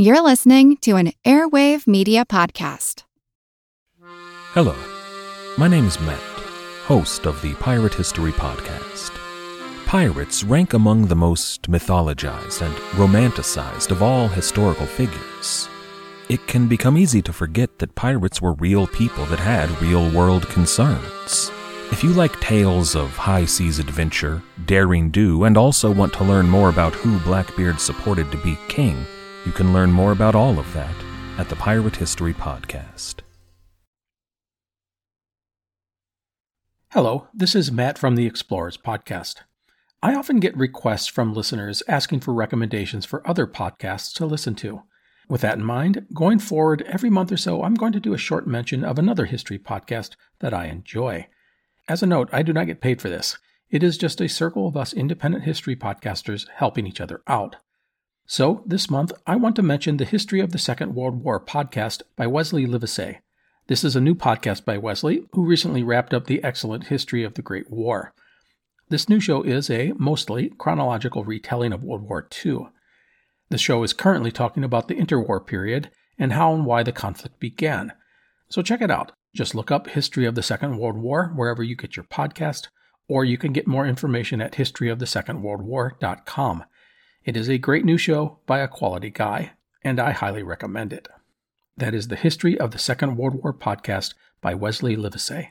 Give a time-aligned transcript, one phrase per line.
[0.00, 3.02] You're listening to an Airwave Media Podcast.
[4.52, 4.76] Hello,
[5.56, 6.20] my name is Matt,
[6.84, 9.10] host of the Pirate History Podcast.
[9.86, 15.68] Pirates rank among the most mythologized and romanticized of all historical figures.
[16.28, 20.48] It can become easy to forget that pirates were real people that had real world
[20.48, 21.50] concerns.
[21.90, 26.48] If you like tales of high seas adventure, daring do, and also want to learn
[26.48, 29.04] more about who Blackbeard supported to be king,
[29.46, 30.94] you can learn more about all of that
[31.38, 33.20] at the Pirate History Podcast.
[36.90, 39.36] Hello, this is Matt from the Explorers Podcast.
[40.02, 44.82] I often get requests from listeners asking for recommendations for other podcasts to listen to.
[45.28, 48.18] With that in mind, going forward, every month or so, I'm going to do a
[48.18, 51.28] short mention of another history podcast that I enjoy.
[51.88, 53.38] As a note, I do not get paid for this.
[53.70, 57.56] It is just a circle of us independent history podcasters helping each other out.
[58.30, 62.02] So, this month, I want to mention the History of the Second World War podcast
[62.14, 63.20] by Wesley Livesey.
[63.68, 67.32] This is a new podcast by Wesley, who recently wrapped up the excellent History of
[67.32, 68.12] the Great War.
[68.90, 72.66] This new show is a mostly chronological retelling of World War II.
[73.48, 77.40] The show is currently talking about the interwar period and how and why the conflict
[77.40, 77.94] began.
[78.50, 79.12] So check it out.
[79.34, 82.68] Just look up History of the Second World War wherever you get your podcast,
[83.08, 86.64] or you can get more information at historyofthesecondworldwar.com.
[87.28, 89.52] It is a great new show by a quality guy,
[89.84, 91.08] and I highly recommend it.
[91.76, 95.50] That is the History of the Second World War podcast by Wesley Livesey.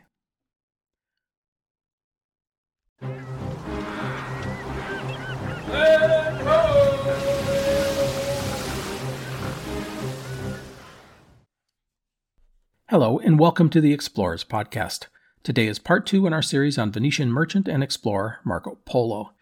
[12.89, 15.05] Hello, and welcome to the Explorers Podcast.
[15.43, 19.33] Today is part two in our series on Venetian merchant and explorer Marco Polo.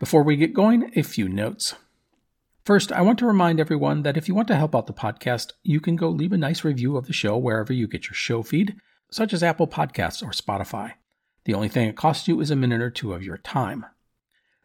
[0.00, 1.74] Before we get going, a few notes.
[2.64, 5.52] First, I want to remind everyone that if you want to help out the podcast,
[5.62, 8.42] you can go leave a nice review of the show wherever you get your show
[8.42, 8.76] feed,
[9.10, 10.94] such as Apple Podcasts or Spotify.
[11.44, 13.84] The only thing it costs you is a minute or two of your time.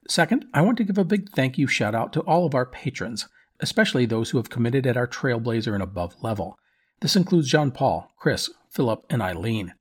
[0.07, 2.65] Second, I want to give a big thank you shout out to all of our
[2.65, 3.27] patrons,
[3.59, 6.57] especially those who have committed at our Trailblazer and above level.
[7.01, 9.73] This includes Jean Paul, Chris, Philip, and Eileen.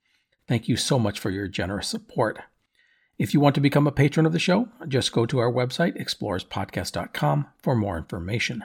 [0.49, 2.41] Thank you so much for your generous support.
[3.17, 5.97] If you want to become a patron of the show, just go to our website,
[6.01, 8.65] explorerspodcast.com, for more information.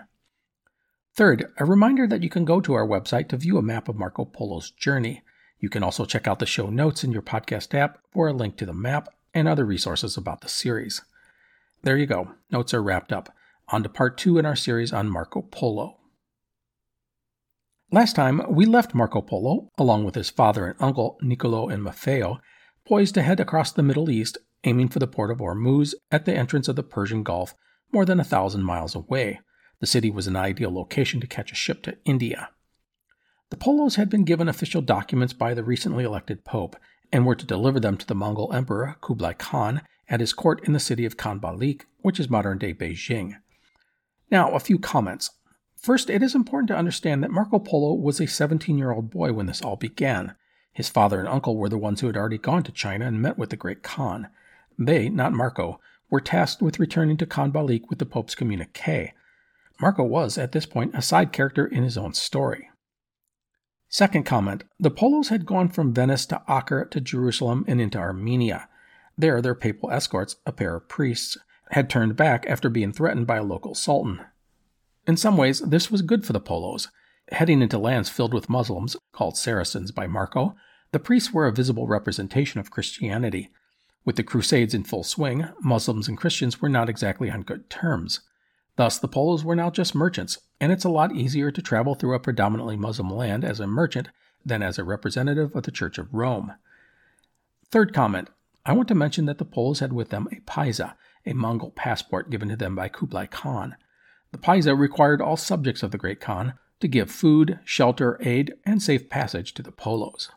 [1.13, 3.95] Third, a reminder that you can go to our website to view a map of
[3.95, 5.21] Marco Polo's journey.
[5.59, 8.57] You can also check out the show notes in your podcast app for a link
[8.57, 11.01] to the map and other resources about the series.
[11.83, 13.33] There you go, notes are wrapped up.
[13.67, 15.97] On to part two in our series on Marco Polo.
[17.91, 22.39] Last time, we left Marco Polo, along with his father and uncle, Niccolo and Maffeo,
[22.89, 26.33] poised to head across the Middle East, aiming for the port of Ormuz at the
[26.33, 27.53] entrance of the Persian Gulf,
[27.93, 29.41] more than a thousand miles away.
[29.79, 32.49] The city was an ideal location to catch a ship to India.
[33.51, 36.75] The Polos had been given official documents by the recently elected Pope
[37.11, 40.73] and were to deliver them to the Mongol Emperor Kublai Khan at his court in
[40.73, 43.35] the city of Khanbaliq, which is modern day Beijing.
[44.31, 45.29] Now, a few comments.
[45.75, 49.31] First, it is important to understand that Marco Polo was a 17 year old boy
[49.31, 50.33] when this all began.
[50.71, 53.37] His father and uncle were the ones who had already gone to China and met
[53.37, 54.29] with the great Khan.
[54.77, 59.13] They, not Marco, were tasked with returning to Khanbaliq with the Pope's communique.
[59.81, 62.69] Marco was, at this point, a side character in his own story.
[63.87, 68.69] Second comment The Polos had gone from Venice to Acre to Jerusalem and into Armenia.
[69.17, 71.37] There, their papal escorts, a pair of priests,
[71.71, 74.21] had turned back after being threatened by a local sultan.
[75.07, 76.89] In some ways, this was good for the Polos.
[77.31, 80.55] Heading into lands filled with Muslims, called Saracens by Marco,
[80.91, 83.51] the priests were a visible representation of Christianity.
[84.03, 88.21] With the Crusades in full swing, Muslims and Christians were not exactly on good terms.
[88.77, 92.15] Thus, the Polos were now just merchants, and it's a lot easier to travel through
[92.15, 94.09] a predominantly Muslim land as a merchant
[94.43, 96.53] than as a representative of the Church of Rome.
[97.69, 98.29] Third comment
[98.65, 100.95] I want to mention that the Polos had with them a paiza,
[101.25, 103.75] a Mongol passport given to them by Kublai Khan.
[104.31, 108.81] The Paiza required all subjects of the Great Khan to give food, shelter, aid, and
[108.81, 110.29] safe passage to the Polos.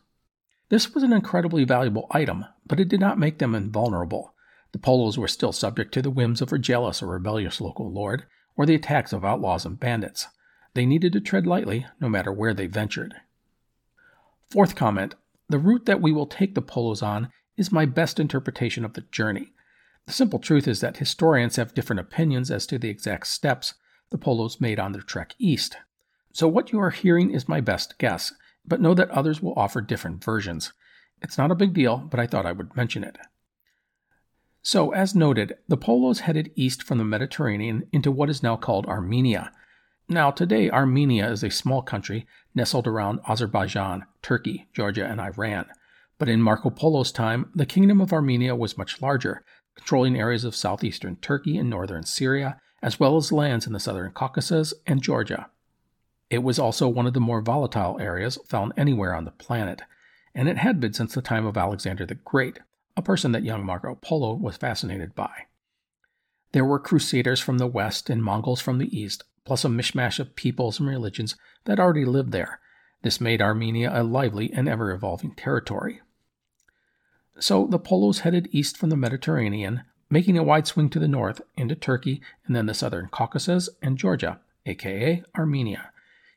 [0.69, 4.33] This was an incredibly valuable item, but it did not make them invulnerable.
[4.71, 8.25] The Polos were still subject to the whims of a jealous or rebellious local lord,
[8.55, 10.27] or the attacks of outlaws and bandits.
[10.73, 13.13] They needed to tread lightly, no matter where they ventured.
[14.49, 15.15] Fourth comment
[15.49, 19.01] The route that we will take the Polos on is my best interpretation of the
[19.01, 19.53] journey.
[20.07, 23.75] The simple truth is that historians have different opinions as to the exact steps
[24.09, 25.77] the Polos made on their trek east.
[26.33, 28.33] So, what you are hearing is my best guess,
[28.65, 30.73] but know that others will offer different versions.
[31.21, 33.17] It's not a big deal, but I thought I would mention it.
[34.63, 38.87] So, as noted, the Polos headed east from the Mediterranean into what is now called
[38.87, 39.51] Armenia.
[40.09, 42.25] Now, today, Armenia is a small country
[42.55, 45.65] nestled around Azerbaijan, Turkey, Georgia, and Iran.
[46.17, 49.43] But in Marco Polo's time, the Kingdom of Armenia was much larger,
[49.75, 54.11] controlling areas of southeastern Turkey and northern Syria, as well as lands in the southern
[54.11, 55.49] Caucasus and Georgia.
[56.33, 59.83] It was also one of the more volatile areas found anywhere on the planet,
[60.33, 62.57] and it had been since the time of Alexander the Great,
[62.97, 65.31] a person that young Marco Polo was fascinated by.
[66.51, 70.35] There were crusaders from the west and Mongols from the east, plus a mishmash of
[70.35, 71.35] peoples and religions
[71.65, 72.59] that already lived there.
[73.03, 76.01] This made Armenia a lively and ever evolving territory.
[77.37, 81.43] So the Polos headed east from the Mediterranean, making a wide swing to the north
[81.55, 85.91] into Turkey and then the southern Caucasus and Georgia, aka Armenia.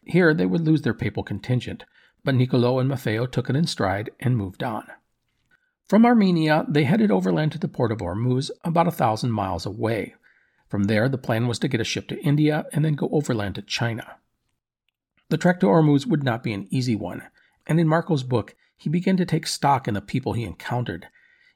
[0.06, 1.84] Here they would lose their papal contingent,
[2.24, 4.86] but Niccolo and Maffeo took it in stride and moved on.
[5.88, 10.14] From Armenia, they headed overland to the port of Ormuz, about a thousand miles away.
[10.68, 13.56] From there, the plan was to get a ship to India and then go overland
[13.56, 14.16] to China.
[15.28, 17.22] The trek to Ormuz would not be an easy one,
[17.66, 21.08] and in Marco's book, he began to take stock in the people he encountered.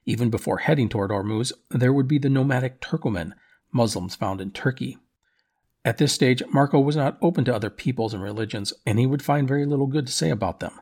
[0.05, 3.33] Even before heading toward Ormuz, there would be the nomadic Turkomen,
[3.71, 4.97] Muslims found in Turkey.
[5.83, 9.23] At this stage, Marco was not open to other peoples and religions, and he would
[9.23, 10.79] find very little good to say about them.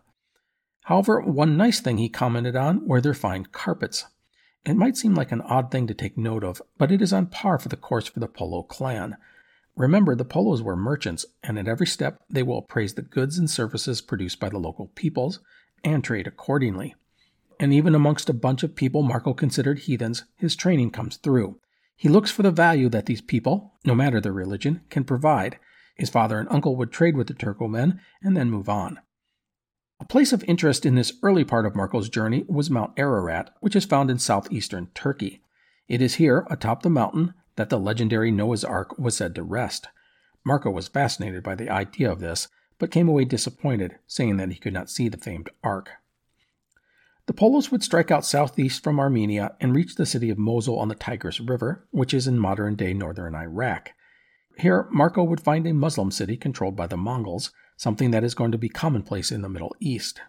[0.83, 4.05] However, one nice thing he commented on were their fine carpets.
[4.65, 7.27] It might seem like an odd thing to take note of, but it is on
[7.27, 9.15] par for the course for the Polo clan.
[9.77, 13.49] Remember, the Polos were merchants, and at every step they will appraise the goods and
[13.49, 15.39] services produced by the local peoples
[15.83, 16.95] and trade accordingly.
[17.57, 21.59] And even amongst a bunch of people Marco considered heathens, his training comes through.
[21.99, 25.59] He looks for the value that these people, no matter their religion, can provide.
[25.97, 29.01] His father and uncle would trade with the Turkomen and then move on.
[29.99, 33.75] A place of interest in this early part of Marco's journey was Mount Ararat, which
[33.75, 35.41] is found in southeastern Turkey.
[35.89, 39.89] It is here, atop the mountain, that the legendary Noah's Ark was said to rest.
[40.45, 42.47] Marco was fascinated by the idea of this,
[42.77, 45.89] but came away disappointed, saying that he could not see the famed Ark.
[47.29, 50.87] The Polos would strike out southeast from Armenia and reach the city of Mosul on
[50.87, 53.91] the Tigris River, which is in modern day northern Iraq.
[54.57, 58.51] Here, Marco would find a Muslim city controlled by the Mongols, something that is going
[58.51, 60.19] to be commonplace in the Middle East.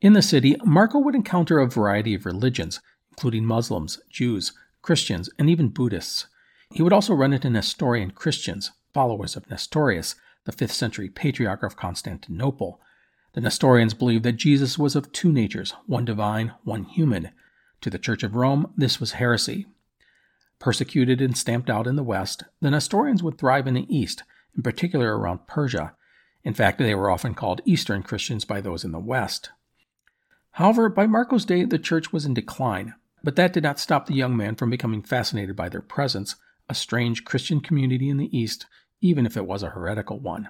[0.00, 2.80] In the city, Marco would encounter a variety of religions,
[3.10, 6.26] including Muslims, Jews, Christians, and even Buddhists.
[6.72, 10.14] He would also run into Nestorian Christians, followers of Nestorius,
[10.46, 12.80] the 5th century patriarch of Constantinople.
[13.34, 17.30] The Nestorians believed that Jesus was of two natures, one divine, one human.
[17.80, 19.66] To the Church of Rome, this was heresy.
[20.58, 24.22] Persecuted and stamped out in the West, the Nestorians would thrive in the East,
[24.56, 25.94] in particular around Persia,
[26.44, 29.50] in fact, they were often called Eastern Christians by those in the West.
[30.52, 34.14] However, by Marco's day, the church was in decline, but that did not stop the
[34.14, 36.36] young man from becoming fascinated by their presence,
[36.68, 38.66] a strange Christian community in the East,
[39.00, 40.48] even if it was a heretical one.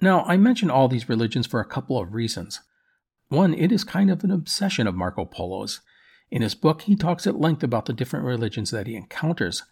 [0.00, 2.60] Now, I mention all these religions for a couple of reasons.
[3.28, 5.80] One, it is kind of an obsession of Marco Polo's.
[6.30, 9.62] In his book, he talks at length about the different religions that he encounters.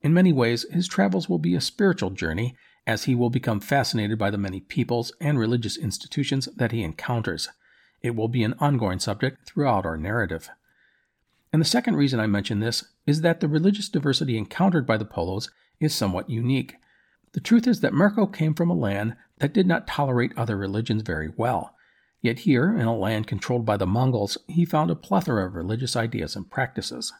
[0.00, 4.18] In many ways, his travels will be a spiritual journey, as he will become fascinated
[4.18, 7.48] by the many peoples and religious institutions that he encounters.
[8.02, 10.48] It will be an ongoing subject throughout our narrative.
[11.52, 15.04] And the second reason I mention this is that the religious diversity encountered by the
[15.04, 16.76] Polos is somewhat unique.
[17.32, 21.02] The truth is that Marco came from a land that did not tolerate other religions
[21.02, 21.74] very well.
[22.20, 25.94] Yet here, in a land controlled by the Mongols, he found a plethora of religious
[25.94, 27.12] ideas and practices.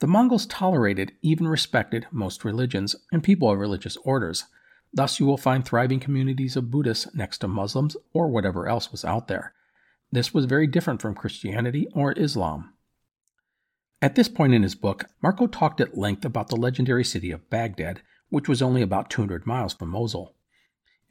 [0.00, 4.44] The Mongols tolerated, even respected, most religions and people of religious orders.
[4.92, 9.04] Thus, you will find thriving communities of Buddhists next to Muslims or whatever else was
[9.04, 9.54] out there.
[10.10, 12.74] This was very different from Christianity or Islam.
[14.02, 17.48] At this point in his book, Marco talked at length about the legendary city of
[17.48, 20.33] Baghdad, which was only about 200 miles from Mosul.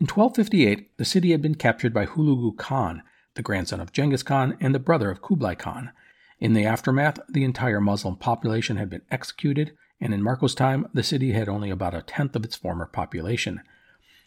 [0.03, 3.03] In 1258, the city had been captured by Hulagu Khan,
[3.35, 5.93] the grandson of Genghis Khan and the brother of Kublai Khan.
[6.41, 11.03] In the aftermath, the entire Muslim population had been executed, and in Marco's time, the
[11.03, 13.61] city had only about a tenth of its former population.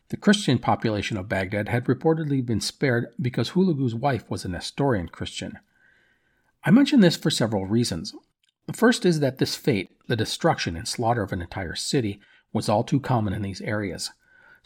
[0.08, 5.10] The Christian population of Baghdad had reportedly been spared because Hulagu's wife was a Nestorian
[5.10, 5.58] Christian.
[6.64, 8.14] I mention this for several reasons.
[8.64, 12.18] The first is that this fate, the destruction and slaughter of an entire city,
[12.50, 14.10] was all too common in these areas.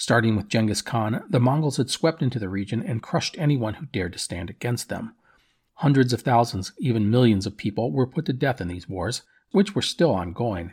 [0.00, 3.84] Starting with Genghis Khan, the Mongols had swept into the region and crushed anyone who
[3.84, 5.14] dared to stand against them.
[5.74, 9.74] Hundreds of thousands, even millions of people were put to death in these wars, which
[9.74, 10.72] were still ongoing.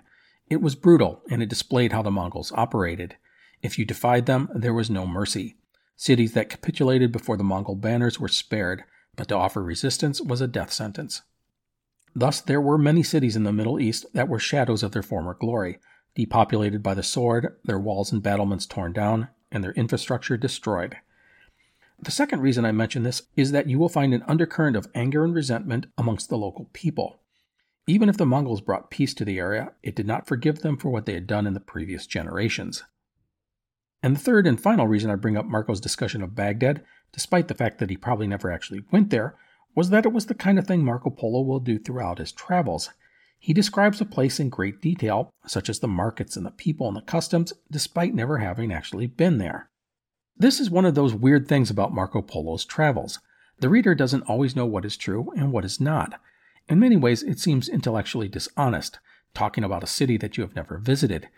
[0.50, 3.18] It was brutal, and it displayed how the Mongols operated.
[3.62, 5.58] If you defied them, there was no mercy.
[5.98, 8.86] Cities that capitulated before the Mongol banners were spared,
[9.18, 11.22] but to offer resistance was a death sentence.
[12.16, 15.34] Thus, there were many cities in the Middle East that were shadows of their former
[15.34, 15.80] glory,
[16.18, 20.98] depopulated by the sword, their walls and battlements torn down, and their infrastructure destroyed.
[22.00, 25.24] The second reason I mention this is that you will find an undercurrent of anger
[25.24, 27.20] and resentment amongst the local people.
[27.86, 30.90] Even if the Mongols brought peace to the area, it did not forgive them for
[30.90, 32.84] what they had done in the previous generations.
[34.02, 37.56] And the third and final reason I bring up Marco's discussion of Baghdad, despite the
[37.56, 39.36] fact that he probably never actually went there,
[39.76, 42.90] was that it was the kind of thing Marco Polo will do throughout his travels.
[43.40, 46.98] He describes a place in great detail, such as the markets and the people and
[46.98, 49.70] the customs, despite never having actually been there.
[50.36, 53.20] This is one of those weird things about Marco Polo's travels.
[53.60, 56.20] The reader doesn't always know what is true and what is not.
[56.70, 59.00] In many ways, it seems intellectually dishonest,
[59.34, 61.30] talking about a city that you have never visited.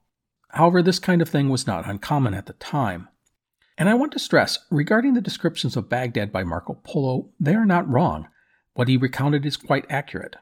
[0.49, 3.07] However, this kind of thing was not uncommon at the time.
[3.77, 7.65] And I want to stress regarding the descriptions of Baghdad by Marco Polo, they are
[7.65, 8.27] not wrong.
[8.73, 10.35] What he recounted is quite accurate.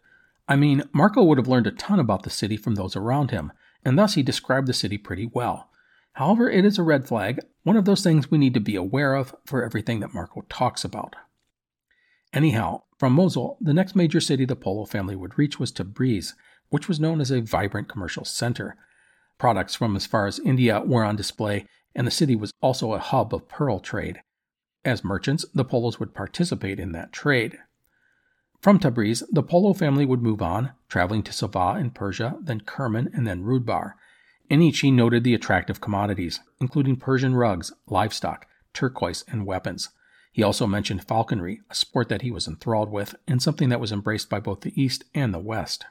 [0.48, 3.52] I mean, Marco would have learned a ton about the city from those around him,
[3.84, 5.70] and thus he described the city pretty well.
[6.14, 9.14] However, it is a red flag, one of those things we need to be aware
[9.14, 11.16] of for everything that Marco talks about.
[12.34, 16.34] Anyhow, from Mosul, the next major city the Polo family would reach was Tabriz,
[16.70, 18.76] which was known as a vibrant commercial center.
[19.38, 23.00] Products from as far as India were on display, and the city was also a
[23.00, 24.22] hub of pearl trade.
[24.84, 27.60] As merchants, the Polos would participate in that trade.
[28.60, 33.10] From Tabriz, the Polo family would move on, traveling to Sava in Persia, then Kerman,
[33.14, 33.94] and then Rudbar.
[34.50, 39.90] In each, he noted the attractive commodities, including Persian rugs, livestock, turquoise, and weapons.
[40.32, 43.92] He also mentioned falconry, a sport that he was enthralled with, and something that was
[43.92, 45.86] embraced by both the East and the West.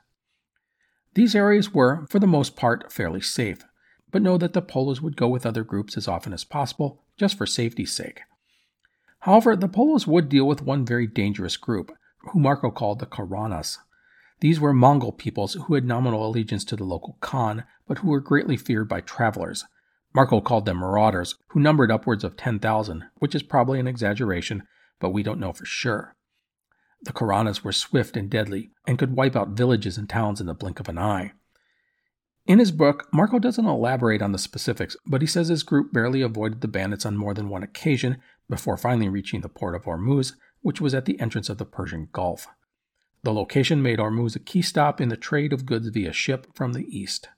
[1.15, 3.65] These areas were, for the most part, fairly safe,
[4.11, 7.37] but know that the Polos would go with other groups as often as possible, just
[7.37, 8.21] for safety's sake.
[9.21, 11.97] However, the Polos would deal with one very dangerous group,
[12.37, 13.79] who Marco called the Karanas.
[14.41, 18.21] These were Mongol peoples who had nominal allegiance to the local Khan, but who were
[18.21, 19.65] greatly feared by travelers,
[20.15, 24.65] Marco called them marauders, who numbered upwards of 10,000, which is probably an exaggeration,
[25.01, 26.15] but we don't know for sure.
[27.01, 30.53] The Karanas were swift and deadly, and could wipe out villages and towns in the
[30.53, 31.33] blink of an eye.
[32.45, 36.21] In his book, Marco doesn't elaborate on the specifics, but he says his group barely
[36.21, 40.35] avoided the bandits on more than one occasion before finally reaching the port of Ormuz,
[40.67, 42.49] which was at the entrance of the Persian Gulf.
[43.23, 46.73] The location made Hormuz a key stop in the trade of goods via ship from
[46.73, 47.29] the east.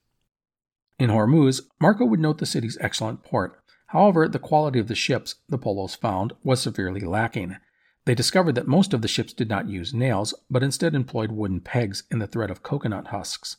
[0.99, 3.61] In Hormuz, Marco would note the city's excellent port.
[3.89, 7.59] However, the quality of the ships the Polos found was severely lacking.
[8.07, 11.61] They discovered that most of the ships did not use nails, but instead employed wooden
[11.61, 13.59] pegs and the thread of coconut husks.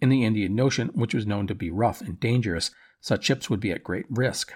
[0.00, 2.70] In the Indian Ocean, which was known to be rough and dangerous,
[3.02, 4.54] such ships would be at great risk.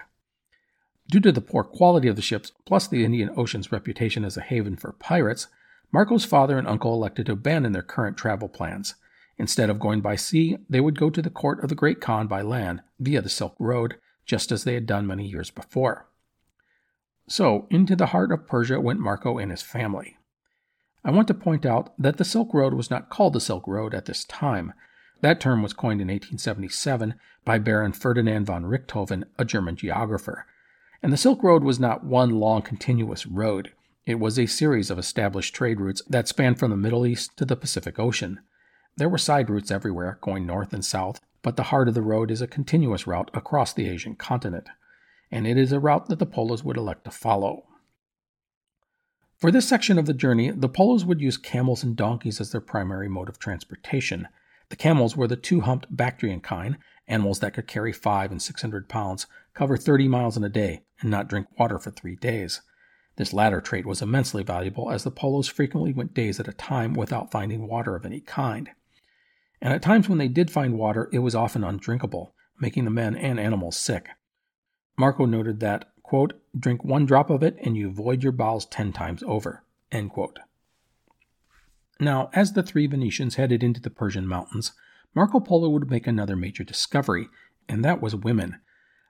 [1.09, 4.41] Due to the poor quality of the ships, plus the Indian Ocean's reputation as a
[4.41, 5.47] haven for pirates,
[5.91, 8.95] Marco's father and uncle elected to abandon their current travel plans.
[9.37, 12.27] Instead of going by sea, they would go to the court of the Great Khan
[12.27, 13.95] by land, via the Silk Road,
[14.25, 16.07] just as they had done many years before.
[17.29, 20.17] So, into the heart of Persia went Marco and his family.
[21.05, 23.93] I want to point out that the Silk Road was not called the Silk Road
[23.93, 24.73] at this time.
[25.21, 30.45] That term was coined in 1877 by Baron Ferdinand von Richthofen, a German geographer.
[31.03, 33.71] And the Silk Road was not one long continuous road.
[34.05, 37.45] It was a series of established trade routes that spanned from the Middle East to
[37.45, 38.39] the Pacific Ocean.
[38.95, 42.31] There were side routes everywhere, going north and south, but the heart of the road
[42.31, 44.67] is a continuous route across the Asian continent,
[45.29, 47.63] and it is a route that the Polos would elect to follow.
[49.37, 52.61] For this section of the journey, the Polos would use camels and donkeys as their
[52.61, 54.27] primary mode of transportation.
[54.69, 56.77] The camels were the two humped Bactrian kind,
[57.07, 59.27] animals that could carry five and six hundred pounds,
[59.57, 62.61] cover 30 miles in a day, and not drink water for three days.
[63.15, 66.93] This latter trait was immensely valuable as the Polos frequently went days at a time
[66.93, 68.69] without finding water of any kind
[69.61, 73.15] and at times when they did find water, it was often undrinkable, making the men
[73.15, 74.09] and animals sick.
[74.97, 78.91] Marco noted that, quote, drink one drop of it and you void your bowels ten
[78.91, 80.39] times over, end quote.
[81.99, 84.73] Now, as the three Venetians headed into the Persian mountains,
[85.15, 87.27] Marco Polo would make another major discovery,
[87.67, 88.59] and that was women.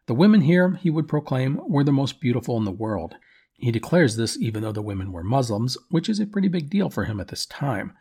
[0.08, 3.16] The women here, he would proclaim, were the most beautiful in the world.
[3.54, 6.90] He declares this even though the women were Muslims, which is a pretty big deal
[6.90, 7.94] for him at this time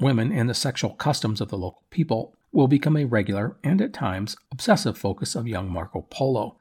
[0.00, 3.92] women and the sexual customs of the local people will become a regular and at
[3.92, 6.56] times obsessive focus of young Marco Polo.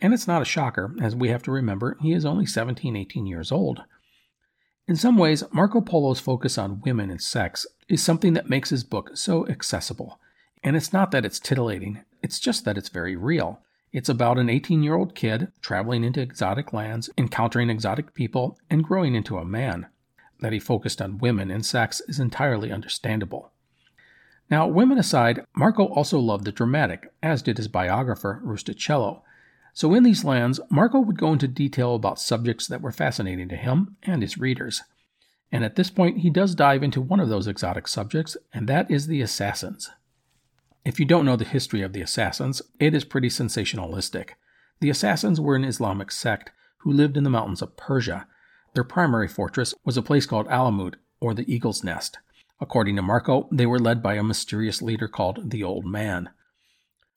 [0.00, 3.26] And it's not a shocker, as we have to remember he is only 17, 18
[3.26, 3.82] years old.
[4.86, 8.84] In some ways, Marco Polo's focus on women and sex is something that makes his
[8.84, 10.18] book so accessible.
[10.64, 13.60] And it's not that it's titillating, it's just that it's very real.
[13.92, 18.84] It's about an 18 year old kid traveling into exotic lands, encountering exotic people, and
[18.84, 19.86] growing into a man
[20.40, 23.50] that he focused on women and sex is entirely understandable.
[24.50, 29.22] Now, women aside, Marco also loved the dramatic, as did his biographer, Rustichello.
[29.74, 33.56] So, in these lands, Marco would go into detail about subjects that were fascinating to
[33.56, 34.82] him and his readers.
[35.52, 38.90] And at this point, he does dive into one of those exotic subjects, and that
[38.90, 39.90] is the assassins.
[40.88, 44.30] If you don't know the history of the assassins, it is pretty sensationalistic.
[44.80, 48.26] The assassins were an Islamic sect who lived in the mountains of Persia.
[48.72, 52.16] Their primary fortress was a place called Alamut, or the Eagle's Nest.
[52.58, 56.30] According to Marco, they were led by a mysterious leader called the Old Man.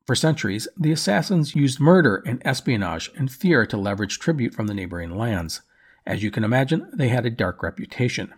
[0.06, 4.74] For centuries, the assassins used murder and espionage and fear to leverage tribute from the
[4.74, 5.62] neighboring lands.
[6.06, 8.34] As you can imagine, they had a dark reputation.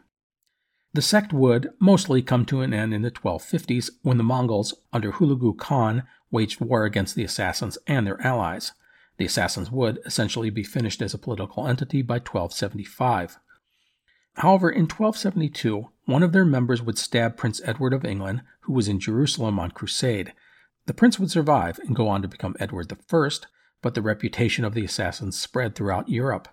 [0.94, 5.12] The sect would mostly come to an end in the 1250s when the Mongols, under
[5.12, 8.74] Hulagu Khan, waged war against the assassins and their allies.
[9.18, 13.40] The assassins would essentially be finished as a political entity by 1275.
[14.36, 18.88] However, in 1272, one of their members would stab Prince Edward of England, who was
[18.88, 20.34] in Jerusalem on crusade.
[20.86, 23.30] The prince would survive and go on to become Edward I,
[23.82, 26.50] but the reputation of the assassins spread throughout Europe.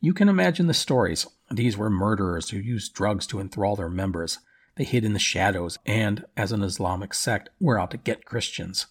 [0.00, 1.26] You can imagine the stories.
[1.50, 4.38] These were murderers who used drugs to enthrall their members.
[4.76, 8.86] They hid in the shadows and, as an Islamic sect, were out to get Christians.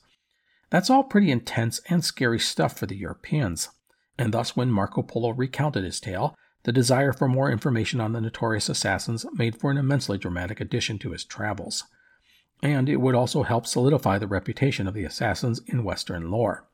[0.69, 3.69] That's all pretty intense and scary stuff for the Europeans.
[4.17, 8.19] And thus, when Marco Polo recounted his tale, the desire for more information on the
[8.19, 11.85] notorious assassins made for an immensely dramatic addition to his travels.
[12.61, 16.67] And it would also help solidify the reputation of the assassins in Western lore.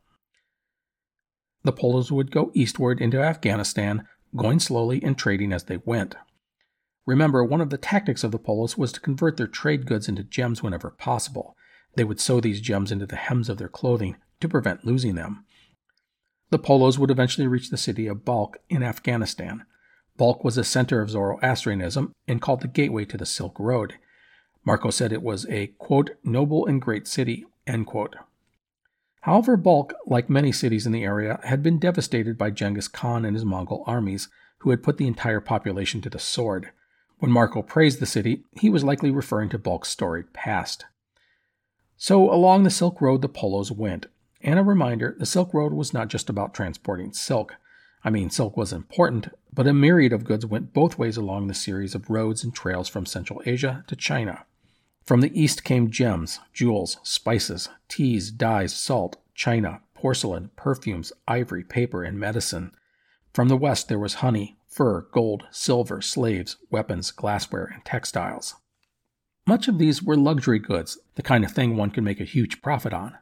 [1.63, 6.15] The Polos would go eastward into Afghanistan, going slowly and trading as they went.
[7.05, 10.23] Remember, one of the tactics of the Polos was to convert their trade goods into
[10.23, 11.55] gems whenever possible.
[11.95, 15.45] They would sew these gems into the hems of their clothing to prevent losing them.
[16.49, 19.65] The Polos would eventually reach the city of Balkh in Afghanistan.
[20.17, 23.95] Balkh was a center of Zoroastrianism and called the gateway to the Silk Road.
[24.65, 28.15] Marco said it was a, quote, noble and great city, end quote.
[29.23, 33.37] However, Balkh, like many cities in the area, had been devastated by Genghis Khan and
[33.37, 34.27] his Mongol armies,
[34.59, 36.71] who had put the entire population to the sword.
[37.19, 40.85] When Marco praised the city, he was likely referring to Balkh's storied past.
[41.95, 44.07] So, along the Silk Road the Polos went.
[44.41, 47.55] And a reminder the Silk Road was not just about transporting silk.
[48.03, 51.53] I mean, silk was important, but a myriad of goods went both ways along the
[51.53, 54.45] series of roads and trails from Central Asia to China.
[55.05, 62.03] From the east came gems, jewels, spices, teas, dyes, salt, china, porcelain, perfumes, ivory, paper,
[62.03, 62.71] and medicine.
[63.33, 68.55] From the west there was honey, fur, gold, silver, slaves, weapons, glassware, and textiles.
[69.45, 72.61] Much of these were luxury goods, the kind of thing one could make a huge
[72.61, 73.17] profit on.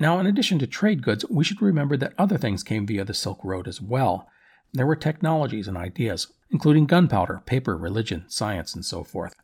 [0.00, 3.14] Now, in addition to trade goods, we should remember that other things came via the
[3.14, 4.28] Silk Road as well.
[4.72, 9.34] There were technologies and ideas, including gunpowder, paper, religion, science, and so forth.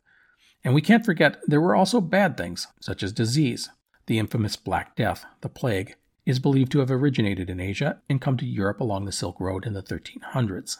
[0.63, 3.69] And we can't forget there were also bad things, such as disease.
[4.07, 5.95] The infamous Black Death, the plague,
[6.25, 9.65] is believed to have originated in Asia and come to Europe along the Silk Road
[9.65, 10.77] in the 1300s.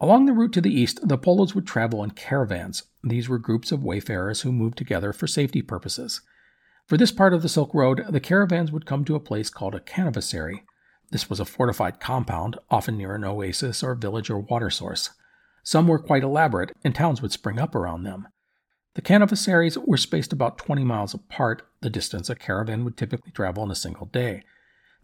[0.00, 2.84] Along the route to the east, the Polos would travel in caravans.
[3.02, 6.20] These were groups of wayfarers who moved together for safety purposes.
[6.86, 9.74] For this part of the Silk Road, the caravans would come to a place called
[9.74, 10.62] a caravanserai.
[11.10, 15.10] This was a fortified compound, often near an oasis or village or water source.
[15.64, 18.28] Some were quite elaborate, and towns would spring up around them.
[18.98, 23.62] The caravanserais were spaced about 20 miles apart, the distance a caravan would typically travel
[23.62, 24.42] in a single day.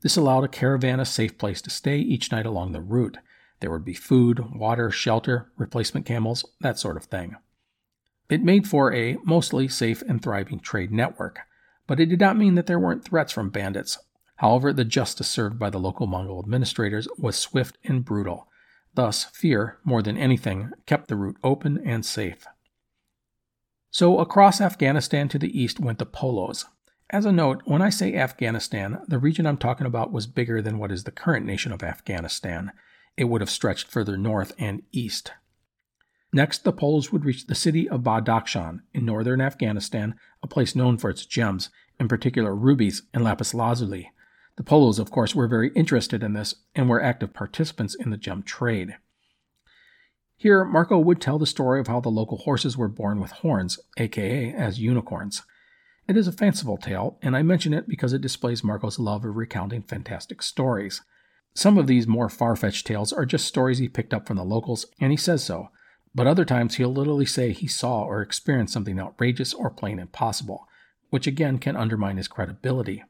[0.00, 3.18] This allowed a caravan a safe place to stay each night along the route.
[3.61, 7.37] There would be food, water, shelter, replacement camels, that sort of thing.
[8.28, 11.42] It made for a mostly safe and thriving trade network
[11.87, 13.96] but it did not mean that there weren't threats from bandits.
[14.38, 18.48] However, the justice served by the local Mongol administrators was swift and brutal.
[18.94, 22.44] Thus, fear, more than anything, kept the route open and safe.
[23.94, 26.64] So, across Afghanistan to the east went the Polos.
[27.11, 30.78] As a note, when I say Afghanistan, the region I'm talking about was bigger than
[30.78, 32.72] what is the current nation of Afghanistan.
[33.16, 35.30] It would have stretched further north and east.
[36.33, 40.98] Next, the Polos would reach the city of Badakhshan in northern Afghanistan, a place known
[40.98, 44.11] for its gems, in particular rubies and lapis lazuli.
[44.57, 48.16] The Polos, of course, were very interested in this and were active participants in the
[48.16, 48.96] gem trade.
[50.37, 53.79] Here, Marco would tell the story of how the local horses were born with horns,
[53.97, 55.42] aka as unicorns.
[56.07, 59.37] It is a fanciful tale, and I mention it because it displays Marco's love of
[59.37, 61.03] recounting fantastic stories.
[61.55, 64.44] Some of these more far fetched tales are just stories he picked up from the
[64.44, 65.68] locals, and he says so,
[66.14, 70.66] but other times he'll literally say he saw or experienced something outrageous or plain impossible,
[71.11, 73.03] which again can undermine his credibility.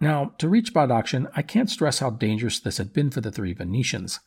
[0.00, 3.52] Now, to reach Badakhshan, I can't stress how dangerous this had been for the three
[3.52, 4.20] Venetians.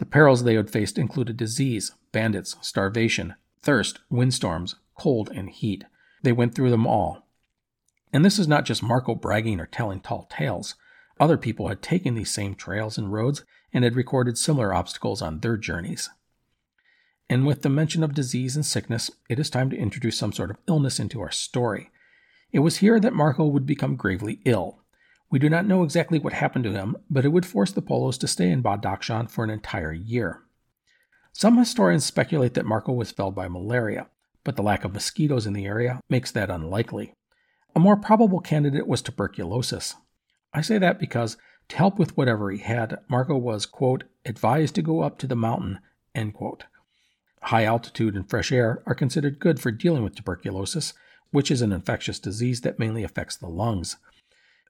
[0.00, 5.84] The perils they had faced included disease, bandits, starvation, thirst, windstorms, cold, and heat.
[6.22, 7.26] they went through them all.
[8.10, 10.74] And this is not just Marco bragging or telling tall tales.
[11.20, 15.40] Other people had taken these same trails and roads and had recorded similar obstacles on
[15.40, 16.08] their journeys.
[17.28, 20.50] And with the mention of disease and sickness, it is time to introduce some sort
[20.50, 21.90] of illness into our story.
[22.52, 24.79] It was here that Marco would become gravely ill.
[25.30, 28.18] We do not know exactly what happened to him, but it would force the Polos
[28.18, 30.42] to stay in Badakhshan for an entire year.
[31.32, 34.08] Some historians speculate that Marco was felled by malaria,
[34.42, 37.14] but the lack of mosquitoes in the area makes that unlikely.
[37.76, 39.94] A more probable candidate was tuberculosis.
[40.52, 41.36] I say that because,
[41.68, 45.36] to help with whatever he had, Marco was, quote, advised to go up to the
[45.36, 45.78] mountain,
[46.12, 46.64] end quote.
[47.42, 50.92] High altitude and fresh air are considered good for dealing with tuberculosis,
[51.30, 53.96] which is an infectious disease that mainly affects the lungs.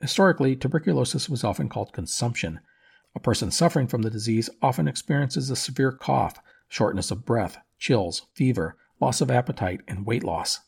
[0.01, 2.61] Historically, tuberculosis was often called consumption.
[3.15, 8.27] A person suffering from the disease often experiences a severe cough, shortness of breath, chills,
[8.35, 10.61] fever, loss of appetite, and weight loss.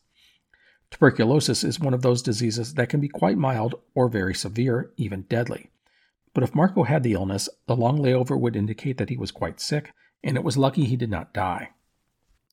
[0.90, 5.22] Tuberculosis is one of those diseases that can be quite mild or very severe, even
[5.22, 5.70] deadly.
[6.34, 9.60] But if Marco had the illness, the long layover would indicate that he was quite
[9.60, 9.92] sick,
[10.22, 11.70] and it was lucky he did not die.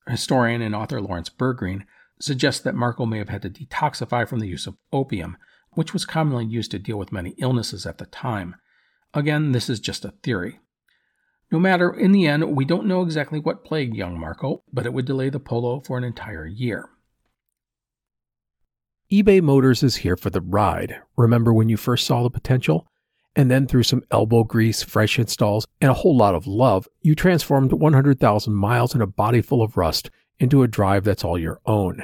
[0.08, 1.86] Historian and author Lawrence Bergreen
[2.20, 5.38] suggests that Marco may have had to detoxify from the use of opium,
[5.80, 8.54] which was commonly used to deal with many illnesses at the time.
[9.14, 10.60] Again, this is just a theory.
[11.54, 14.92] No matter, in the end, we don't know exactly what plagued young Marco, but it
[14.92, 16.90] would delay the polo for an entire year.
[19.10, 20.98] eBay Motors is here for the ride.
[21.16, 22.86] Remember when you first saw the potential?
[23.34, 27.16] And then through some elbow grease, fresh installs, and a whole lot of love, you
[27.16, 31.62] transformed 100,000 miles and a body full of rust into a drive that's all your
[31.66, 32.04] own.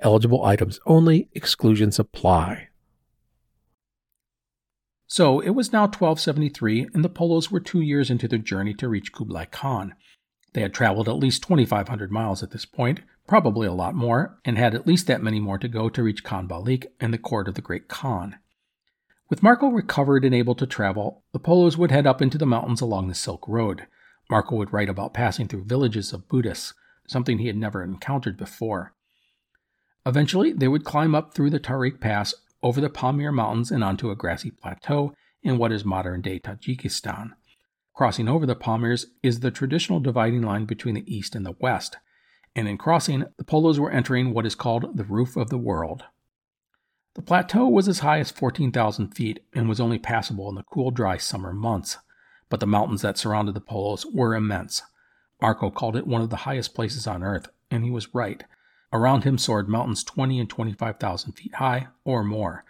[0.00, 2.68] Eligible items only, exclusions apply.
[5.06, 8.88] So it was now 1273, and the Polos were two years into their journey to
[8.88, 9.94] reach Kublai Khan.
[10.52, 14.58] They had traveled at least 2,500 miles at this point, probably a lot more, and
[14.58, 17.54] had at least that many more to go to reach Khanbaliq and the court of
[17.54, 18.36] the Great Khan.
[19.28, 22.80] With Marco recovered and able to travel, the Polos would head up into the mountains
[22.80, 23.86] along the Silk Road.
[24.30, 26.74] Marco would write about passing through villages of Buddhists,
[27.06, 28.94] something he had never encountered before.
[30.06, 34.10] Eventually, they would climb up through the Tarik Pass over the Pamir Mountains and onto
[34.10, 37.32] a grassy plateau in what is modern day Tajikistan.
[37.92, 41.96] Crossing over the Pamirs is the traditional dividing line between the east and the west,
[42.54, 46.04] and in crossing, the Polos were entering what is called the roof of the world.
[47.14, 50.90] The plateau was as high as 14,000 feet and was only passable in the cool,
[50.90, 51.98] dry summer months
[52.48, 54.82] but the mountains that surrounded the Polos were immense.
[55.40, 58.44] Marco called it one of the highest places on earth, and he was right.
[58.92, 62.64] Around him soared mountains 20 and 25,000 feet high, or more.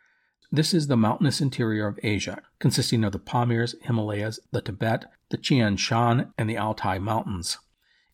[0.50, 5.37] This is the mountainous interior of Asia, consisting of the Pamirs, Himalayas, the Tibet, the
[5.37, 7.59] Tian Shan, and the Altai Mountains.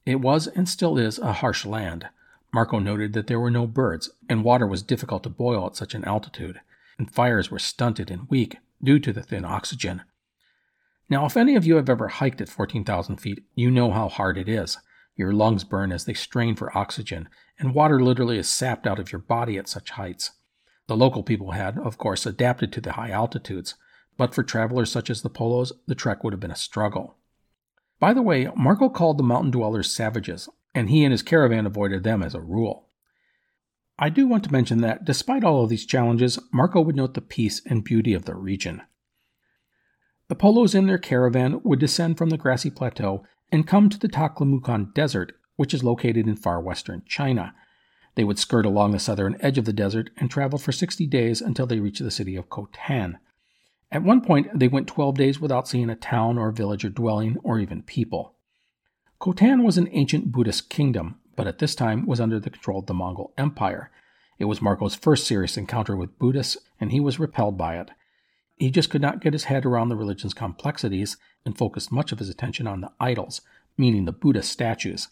[0.04, 2.08] It was and still is a harsh land.
[2.52, 5.94] Marco noted that there were no birds, and water was difficult to boil at such
[5.94, 6.60] an altitude,
[6.98, 10.02] and fires were stunted and weak due to the thin oxygen.
[11.08, 14.38] Now, if any of you have ever hiked at 14,000 feet, you know how hard
[14.38, 14.78] it is.
[15.14, 19.12] Your lungs burn as they strain for oxygen, and water literally is sapped out of
[19.12, 20.32] your body at such heights.
[20.86, 23.74] The local people had, of course, adapted to the high altitudes,
[24.16, 27.16] but for travelers such as the Polos, the trek would have been a struggle.
[27.98, 32.02] By the way, Marco called the mountain dwellers savages, and he and his caravan avoided
[32.02, 32.88] them as a rule.
[33.98, 37.20] I do want to mention that, despite all of these challenges, Marco would note the
[37.20, 38.82] peace and beauty of the region.
[40.28, 44.08] The Polos and their caravan would descend from the grassy plateau and come to the
[44.08, 47.54] Taklamakan Desert, which is located in far western China.
[48.14, 51.40] They would skirt along the southern edge of the desert and travel for 60 days
[51.40, 53.18] until they reached the city of Khotan.
[53.90, 57.36] At one point, they went 12 days without seeing a town or village or dwelling
[57.42, 58.34] or even people.
[59.20, 62.86] Khotan was an ancient Buddhist kingdom, but at this time was under the control of
[62.86, 63.90] the Mongol Empire.
[64.38, 67.90] It was Marco's first serious encounter with Buddhists, and he was repelled by it.
[68.56, 72.18] He just could not get his head around the religion's complexities and focused much of
[72.18, 73.42] his attention on the idols,
[73.76, 75.08] meaning the Buddha statues.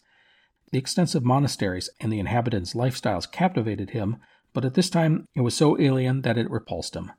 [0.71, 4.17] The extensive monasteries and the inhabitants' lifestyles captivated him,
[4.53, 7.11] but at this time it was so alien that it repulsed him.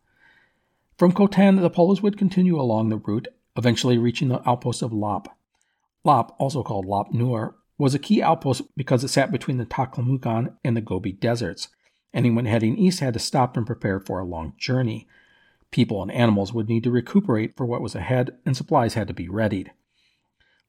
[0.97, 5.37] From Khotan, the Polos would continue along the route, eventually reaching the outpost of Lop.
[6.05, 10.57] Lop, also called Lop Nur, was a key outpost because it sat between the Taklamakan
[10.65, 11.69] and the Gobi deserts.
[12.15, 15.09] Anyone heading east had to stop and prepare for a long journey.
[15.71, 19.15] People and animals would need to recuperate for what was ahead, and supplies had to
[19.15, 19.73] be readied.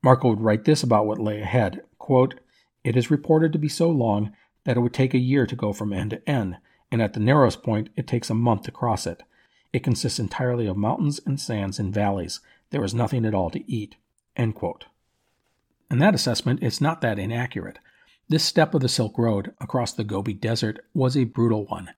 [0.01, 2.39] Marco would write this about what lay ahead quote,
[2.83, 4.33] It is reported to be so long
[4.65, 6.57] that it would take a year to go from end to end,
[6.91, 9.23] and at the narrowest point, it takes a month to cross it.
[9.71, 12.39] It consists entirely of mountains and sands and valleys.
[12.69, 13.95] There is nothing at all to eat.
[14.35, 14.85] End quote.
[15.89, 17.79] And that assessment is not that inaccurate.
[18.29, 21.89] This step of the Silk Road across the Gobi Desert was a brutal one.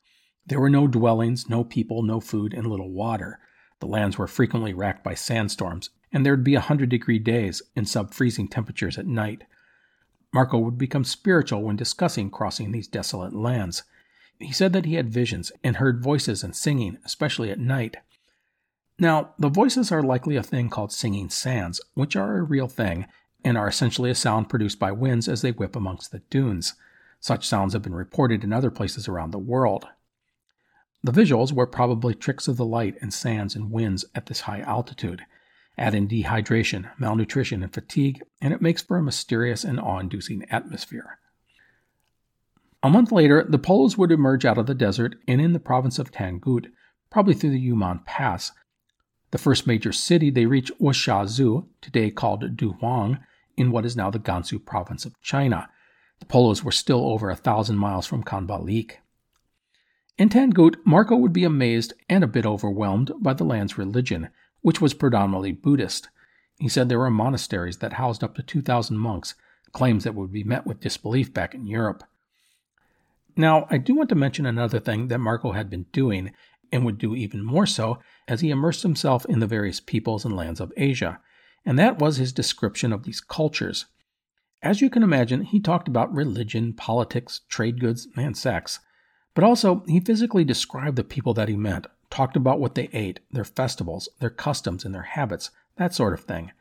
[0.45, 3.39] There were no dwellings, no people, no food, and little water.
[3.80, 7.62] The lands were frequently racked by sandstorms, and there would be a hundred degree days
[7.76, 9.43] and sub freezing temperatures at night.
[10.36, 13.84] Marco would become spiritual when discussing crossing these desolate lands.
[14.38, 17.95] He said that he had visions and heard voices and singing, especially at night.
[19.00, 23.06] Now, the voices are likely a thing called singing sands, which are a real thing
[23.45, 26.74] and are essentially a sound produced by winds as they whip amongst the dunes.
[27.21, 29.88] Such sounds have been reported in other places around the world.
[31.02, 34.60] The visuals were probably tricks of the light and sands and winds at this high
[34.60, 35.26] altitude.
[35.77, 40.45] Add in dehydration, malnutrition, and fatigue, and it makes for a mysterious and awe inducing
[40.49, 41.19] atmosphere.
[42.81, 45.99] A month later, the Polos would emerge out of the desert and in the province
[45.99, 46.67] of Tangut,
[47.09, 48.51] probably through the Yumen Pass.
[49.31, 53.19] The first major city they reach was Shazhou, today called Dunhuang,
[53.57, 55.67] in what is now the Gansu province of China.
[56.19, 58.91] The Polos were still over a thousand miles from Khanbaliq.
[60.17, 64.29] In Tangut, Marco would be amazed and a bit overwhelmed by the land's religion,
[64.65, 66.10] which was predominantly Buddhist.
[66.58, 69.36] He said there were monasteries that housed up to 2,000 monks,
[69.73, 72.04] claims that would be met with disbelief back in Europe.
[73.38, 76.32] Now, I do want to mention another thing that Marco had been doing,
[76.71, 80.36] and would do even more so as he immersed himself in the various peoples and
[80.36, 81.19] lands of Asia,
[81.63, 83.86] and that was his description of these cultures.
[84.63, 88.80] As you can imagine, he talked about religion, politics, trade goods, and sex.
[89.36, 93.19] But also, he physically described the people that he met, talked about what they ate,
[93.30, 96.54] their festivals, their customs, and their habits, that sort of thing.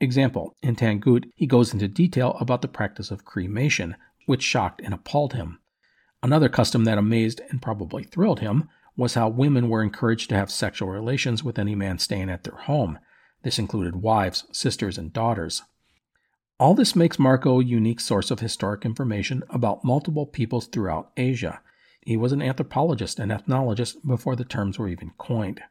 [0.00, 3.94] Example, in Tangut, he goes into detail about the practice of cremation,
[4.24, 5.58] which shocked and appalled him.
[6.22, 10.50] Another custom that amazed and probably thrilled him was how women were encouraged to have
[10.50, 12.98] sexual relations with any man staying at their home.
[13.42, 15.62] This included wives, sisters, and daughters.
[16.58, 21.60] All this makes Marco a unique source of historic information about multiple peoples throughout Asia.
[22.04, 25.62] He was an anthropologist and ethnologist before the terms were even coined.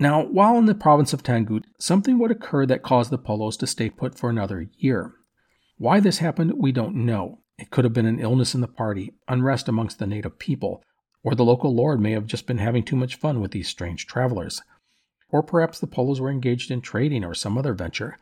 [0.00, 3.66] Now, while in the province of Tangut, something would occur that caused the Polos to
[3.66, 5.14] stay put for another year.
[5.78, 7.38] Why this happened, we don't know.
[7.58, 10.82] It could have been an illness in the party, unrest amongst the native people,
[11.22, 14.06] or the local lord may have just been having too much fun with these strange
[14.06, 14.60] travelers.
[15.28, 18.18] Or perhaps the Polos were engaged in trading or some other venture.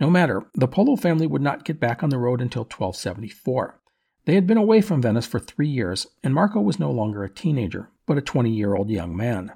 [0.00, 3.78] No matter, the Polo family would not get back on the road until 1274.
[4.26, 7.30] They had been away from Venice for three years, and Marco was no longer a
[7.30, 9.52] teenager, but a 20 year old young man.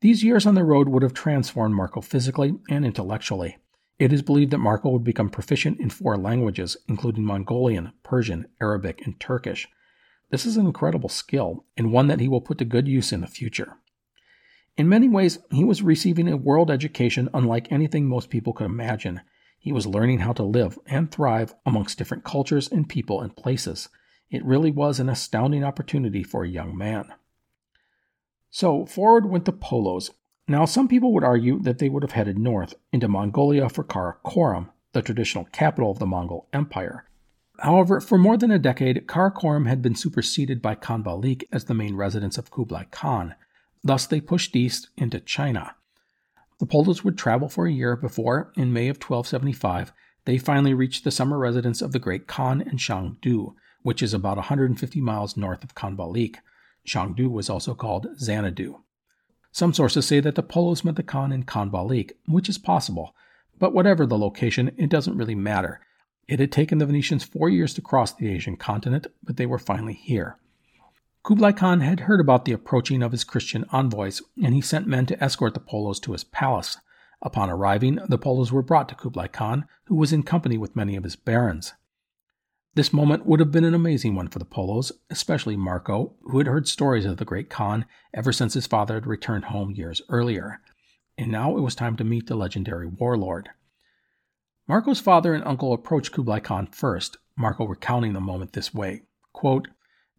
[0.00, 3.58] These years on the road would have transformed Marco physically and intellectually.
[3.98, 9.04] It is believed that Marco would become proficient in four languages, including Mongolian, Persian, Arabic,
[9.04, 9.68] and Turkish.
[10.30, 13.22] This is an incredible skill, and one that he will put to good use in
[13.22, 13.76] the future.
[14.76, 19.20] In many ways, he was receiving a world education unlike anything most people could imagine.
[19.64, 23.88] He was learning how to live and thrive amongst different cultures and people and places.
[24.30, 27.14] It really was an astounding opportunity for a young man.
[28.50, 30.10] So, forward went the Polos,
[30.46, 34.68] now, some people would argue that they would have headed north into Mongolia for Karakorum,
[34.92, 37.08] the traditional capital of the Mongol Empire.
[37.60, 41.96] However, for more than a decade, Karakorum had been superseded by Khanbaliq as the main
[41.96, 43.34] residence of Kublai Khan.
[43.82, 45.76] Thus, they pushed east into China.
[46.60, 49.92] The Polos would travel for a year before, in May of 1275,
[50.24, 54.36] they finally reached the summer residence of the great Khan in Shangdu, which is about
[54.36, 56.36] 150 miles north of Khanbaliq.
[56.86, 58.80] Shangdu was also called Xanadu.
[59.52, 63.14] Some sources say that the Polos met the Khan in Khanbaliq, which is possible,
[63.58, 65.80] but whatever the location, it doesn't really matter.
[66.26, 69.58] It had taken the Venetians four years to cross the Asian continent, but they were
[69.58, 70.38] finally here.
[71.24, 75.06] Kublai Khan had heard about the approaching of his Christian envoys, and he sent men
[75.06, 76.76] to escort the Polos to his palace.
[77.22, 80.96] Upon arriving, the Polos were brought to Kublai Khan, who was in company with many
[80.96, 81.72] of his barons.
[82.74, 86.46] This moment would have been an amazing one for the Polos, especially Marco, who had
[86.46, 90.60] heard stories of the great Khan ever since his father had returned home years earlier.
[91.16, 93.48] And now it was time to meet the legendary warlord.
[94.68, 99.68] Marco's father and uncle approached Kublai Khan first, Marco recounting the moment this way quote,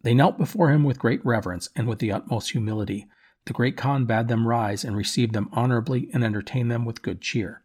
[0.05, 3.07] They knelt before him with great reverence and with the utmost humility.
[3.45, 7.21] The great Khan bade them rise and receive them honorably and entertain them with good
[7.21, 7.63] cheer.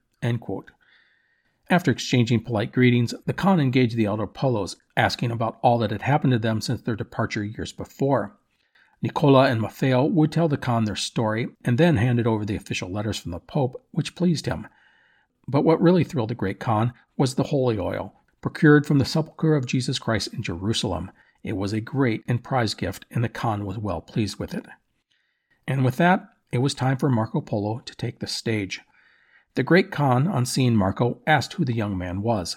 [1.68, 6.00] After exchanging polite greetings, the Khan engaged the elder Polos, asking about all that had
[6.00, 8.38] happened to them since their departure years before.
[9.03, 12.90] Nicola and Maffeo would tell the Khan their story and then handed over the official
[12.90, 14.66] letters from the Pope, which pleased him.
[15.46, 19.57] But what really thrilled the great Khan was the holy oil, procured from the sepulchre
[19.57, 21.11] of Jesus Christ in Jerusalem.
[21.42, 24.66] It was a great and prized gift, and the Khan was well pleased with it.
[25.66, 28.81] And with that, it was time for Marco Polo to take the stage.
[29.55, 32.57] The great Khan, on seeing Marco, asked who the young man was.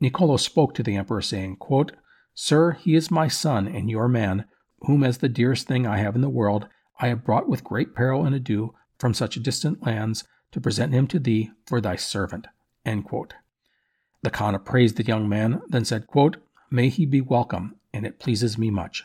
[0.00, 1.92] Niccolo spoke to the emperor, saying, quote,
[2.34, 4.46] Sir, he is my son and your man,
[4.80, 6.66] whom as the dearest thing I have in the world,
[6.98, 11.06] I have brought with great peril and ado from such distant lands to present him
[11.08, 12.46] to thee for thy servant.
[12.84, 16.36] The Khan appraised the young man, then said, quote,
[16.70, 19.04] May he be welcome, and it pleases me much.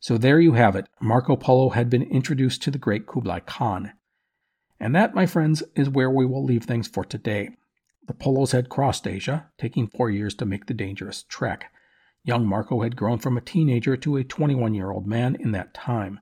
[0.00, 0.88] So there you have it.
[1.00, 3.92] Marco Polo had been introduced to the great Kublai Khan.
[4.78, 7.50] And that, my friends, is where we will leave things for today.
[8.06, 11.72] The Polos had crossed Asia, taking four years to make the dangerous trek.
[12.22, 15.74] Young Marco had grown from a teenager to a 21 year old man in that
[15.74, 16.20] time.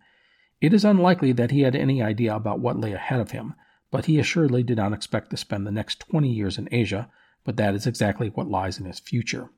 [0.61, 3.55] It is unlikely that he had any idea about what lay ahead of him,
[3.91, 7.11] but he assuredly did not expect to spend the next 20 years in Asia,
[7.45, 9.51] but that is exactly what lies in his future.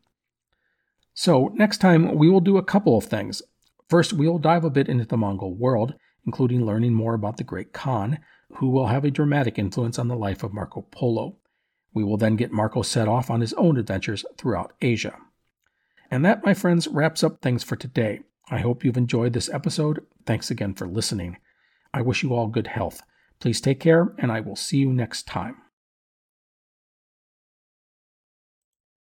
[1.19, 3.41] So, next time we will do a couple of things.
[3.89, 5.95] First, we will dive a bit into the Mongol world,
[6.27, 8.19] including learning more about the Great Khan,
[8.57, 11.39] who will have a dramatic influence on the life of Marco Polo.
[11.95, 15.17] We will then get Marco set off on his own adventures throughout Asia.
[16.11, 18.21] And that, my friends, wraps up things for today.
[18.51, 20.05] I hope you've enjoyed this episode.
[20.27, 21.39] Thanks again for listening.
[21.95, 23.01] I wish you all good health.
[23.41, 25.66] Please take care, and I will see you next time.